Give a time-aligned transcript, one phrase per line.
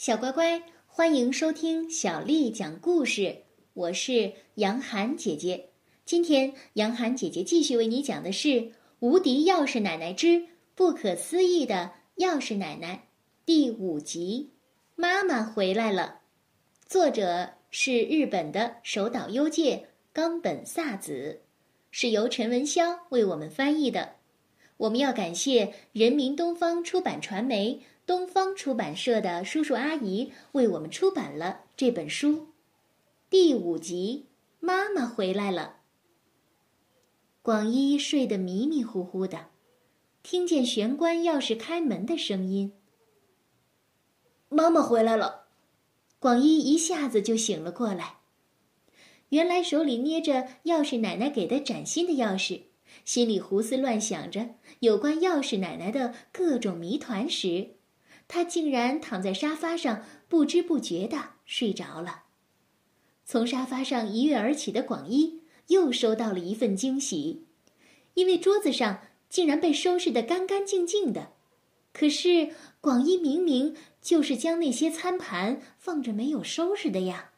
[0.00, 3.42] 小乖乖，欢迎收听小丽讲故事。
[3.74, 5.68] 我是杨涵姐姐。
[6.06, 8.48] 今天，杨涵姐姐继续为你讲的是
[9.00, 12.96] 《无敌钥匙奶奶之不可思议的钥匙奶奶》
[13.44, 14.52] 第五集。
[14.96, 16.20] 妈妈回来了。
[16.86, 21.42] 作者是日本的手岛优介、冈本萨子，
[21.90, 24.14] 是由陈文潇为我们翻译的。
[24.78, 27.82] 我们要感谢人民东方出版传媒。
[28.10, 32.48] 东方出版社的叔叔阿姨为我们出版了这本书。
[33.30, 34.26] 第五集，
[34.58, 35.76] 妈妈回来了。
[37.40, 39.50] 广一睡得迷迷糊糊的，
[40.24, 42.72] 听见玄关钥匙开门的声音。
[44.48, 45.44] 妈妈回来了，
[46.18, 48.16] 广一一下子就醒了过来。
[49.28, 52.62] 原来手里捏着钥匙奶奶给的崭新的钥匙，
[53.04, 57.76] 心里胡思乱想着有关钥匙奶奶的各种谜团时。
[58.32, 62.26] 他竟然躺在沙发上，不知不觉的睡着了。
[63.24, 67.44] 从沙发上一跃而起的广一又收到了一份惊喜，
[68.14, 71.32] 因为桌子上竟然被收拾得干干净净的。
[71.92, 77.32] 可是广一明明就是将那些餐盘放着没有收拾的呀。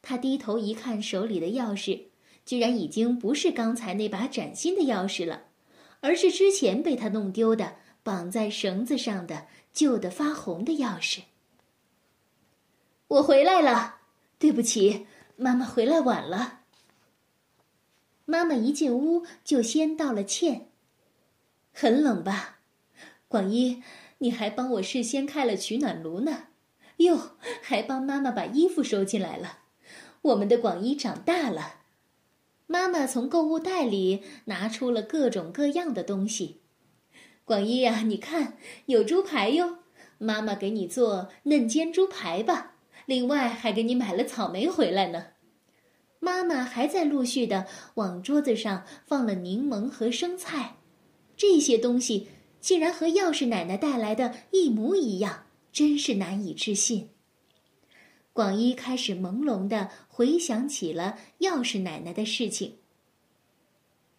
[0.00, 2.02] 他低头一看，手里的钥匙
[2.46, 5.46] 居然已经不是刚才那把崭新的钥匙了，
[5.98, 7.78] 而是之前被他弄丢的。
[8.04, 11.22] 绑在绳子上的旧的发红的钥匙。
[13.08, 13.96] 我回来了，
[14.38, 15.06] 对不起，
[15.36, 16.60] 妈妈回来晚了。
[18.24, 20.70] 妈妈一进屋就先道了歉。
[21.72, 22.60] 很冷吧，
[23.28, 23.82] 广一，
[24.18, 26.48] 你还帮我事先开了取暖炉呢，
[26.98, 29.58] 哟，还帮妈妈把衣服收进来了。
[30.22, 31.80] 我们的广一长大了。
[32.66, 36.61] 妈妈从购物袋里拿出了各种各样的东西。
[37.44, 39.78] 广一呀，你看有猪排哟，
[40.18, 42.76] 妈妈给你做嫩煎猪排吧。
[43.06, 45.26] 另外还给你买了草莓回来呢。
[46.20, 50.76] 妈妈还在陆续的往桌子上放了柠檬和生菜，
[51.36, 52.28] 这些东西
[52.60, 57.08] 竟然和钥匙奶奶带来的一模一样，真是难以置信。
[58.32, 62.78] 广一开始朦胧的回想起了钥匙奶奶的事情。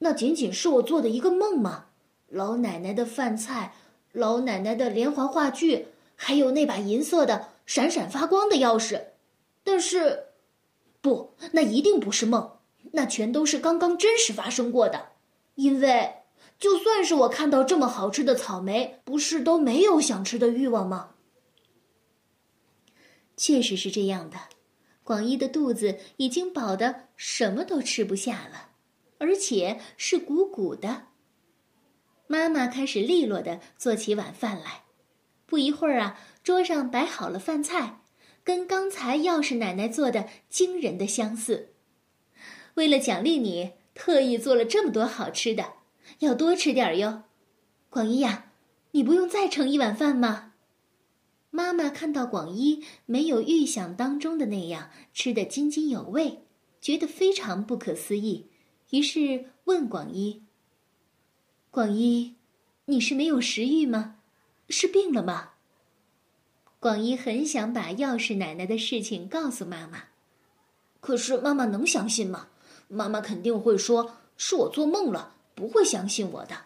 [0.00, 1.86] 那仅仅是我做的一个梦吗？
[2.28, 3.74] 老奶奶的饭菜，
[4.12, 9.04] 老奶奶的连环话剧，还有那把银色的、闪闪发光的钥匙，
[9.62, 10.26] 但是，
[11.00, 12.58] 不，那一定不是梦，
[12.92, 15.10] 那全都是刚刚真实发生过的。
[15.54, 16.22] 因为，
[16.58, 21.10] 就算是我看到这么好吃的草莓，不是都没有想吃的欲望吗？
[23.36, 24.36] 确实是这样的，
[25.04, 28.70] 广一的肚子已经饱得什么都吃不下了，
[29.18, 31.04] 而且是鼓鼓的。
[32.26, 34.84] 妈妈开始利落的做起晚饭来，
[35.46, 38.00] 不一会儿啊，桌上摆好了饭菜，
[38.42, 41.72] 跟刚才钥匙奶奶做的惊人的相似。
[42.74, 45.74] 为了奖励你，特意做了这么多好吃的，
[46.18, 47.22] 要多吃点哟。
[47.88, 48.52] 广一呀，
[48.90, 50.54] 你不用再盛一碗饭吗？
[51.50, 56.42] 妈妈看到广一没有预想当中的那样吃得津津有味，
[56.80, 58.50] 觉得非常不可思议，
[58.90, 60.42] 于是问广一。
[61.76, 62.36] 广一，
[62.86, 64.16] 你是没有食欲吗？
[64.70, 65.50] 是病了吗？
[66.80, 70.04] 广一很想把钥匙奶奶的事情告诉妈妈，
[71.00, 72.48] 可是妈妈能相信吗？
[72.88, 76.62] 妈妈肯定会说是我做梦了，不会相信我的。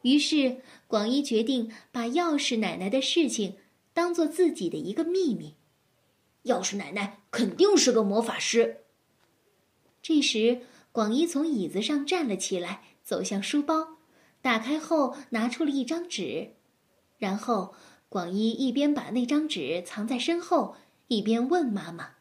[0.00, 3.56] 于是广一决定把钥匙奶奶的事情
[3.92, 5.56] 当做自己的一个秘密。
[6.44, 8.78] 钥匙奶奶肯定是个魔法师。
[10.00, 13.98] 这时，广一从椅子上站了起来，走向书包。
[14.42, 16.54] 打开后，拿出了一张纸，
[17.16, 17.74] 然后
[18.08, 20.76] 广一一边把那张纸藏在身后，
[21.06, 22.16] 一边问妈妈：“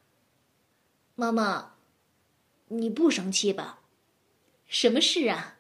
[1.15, 1.73] 妈妈，
[2.67, 3.79] 你不生气吧？
[4.67, 5.57] 什么事啊？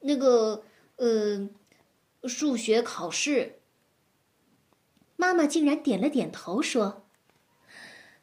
[0.00, 0.64] 那个，
[0.96, 1.48] 呃，
[2.24, 3.60] 数学考试。”
[5.16, 7.06] 妈妈竟然点了点头，说：“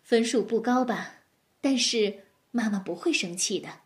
[0.03, 1.21] 分数不高吧？
[1.61, 3.79] 但是妈妈不会生气的。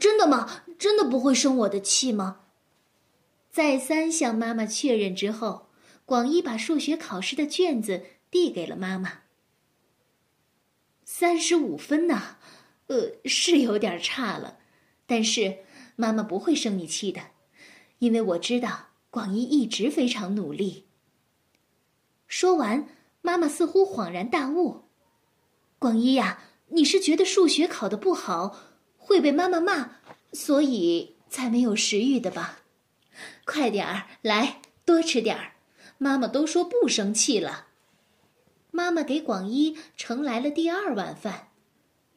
[0.00, 0.64] 真的吗？
[0.76, 2.40] 真的不会生我的气吗？”
[3.54, 5.68] 再三向妈妈确认之后，
[6.04, 9.20] 广一把数学考试的卷子递给了妈妈。
[11.04, 12.38] 三十五分呢，
[12.88, 14.58] 呃，是有点差了，
[15.06, 15.58] 但是
[15.94, 17.20] 妈妈不会生你气的，
[18.00, 20.86] 因为我知道广一一直非常努力。
[22.26, 22.88] 说完，
[23.22, 24.86] 妈妈似乎恍然大悟
[25.78, 28.58] ：“广一呀，你是觉得数学考得不好，
[28.96, 29.98] 会被妈妈骂，
[30.32, 32.62] 所以才没有食欲的吧？”
[33.44, 35.52] 快点儿来，多吃点儿。
[35.98, 37.66] 妈妈都说不生气了。
[38.70, 41.48] 妈妈给广一盛来了第二碗饭。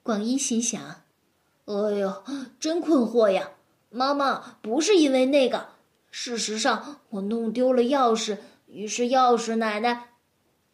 [0.02, 1.04] 广一心想
[1.66, 2.24] ：“哎呦，
[2.60, 3.52] 真困惑呀！
[3.90, 5.70] 妈妈不是因为那个，
[6.10, 8.38] 事实上我弄丢了钥匙，
[8.68, 10.10] 于是钥匙奶奶……”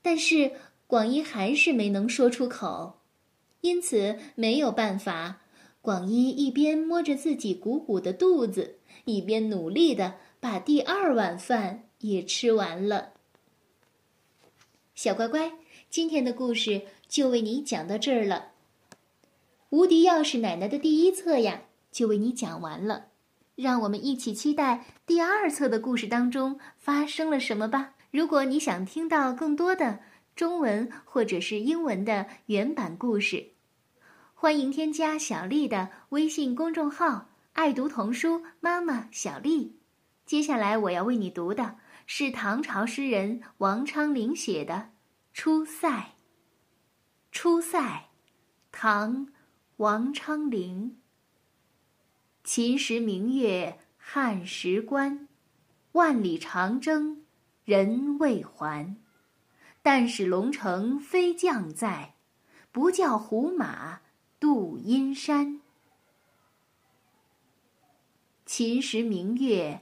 [0.01, 0.51] 但是
[0.85, 2.99] 广一还是没能说出口，
[3.61, 5.41] 因此没有办法。
[5.81, 13.13] 广一一边摸着自己鼓鼓的肚子，一边努力的把第二碗饭也吃完了。
[14.93, 15.53] 小乖乖，
[15.89, 18.49] 今天的故事就为你讲到这儿了。
[19.69, 21.61] 无敌钥匙奶奶的第一册呀，
[21.93, 23.05] 就为你讲完了。
[23.55, 27.93] 让我们一起期待第二册的故事当中发生了什么吧。
[28.11, 30.01] 如果你想听到更多的
[30.35, 33.51] 中文或者是英文的原版故事，
[34.33, 39.77] 欢迎添加小丽的微信公众号“爱读童书妈妈小丽”。
[40.25, 44.73] 接下来我要为你读的是唐朝诗人王昌龄写的
[45.33, 45.89] 《出塞》。
[47.31, 47.79] 《出塞》，
[48.71, 49.27] 唐。
[49.77, 51.01] 王昌龄。
[52.43, 55.27] 秦时明月汉时关，
[55.93, 57.25] 万里长征
[57.65, 58.95] 人未还。
[59.81, 62.13] 但使龙城飞将在，
[62.71, 64.01] 不教胡马
[64.39, 65.59] 度阴山。
[68.45, 69.81] 秦时明月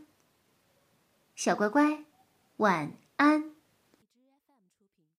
[1.43, 2.03] 小乖乖，
[2.57, 3.50] 晚安。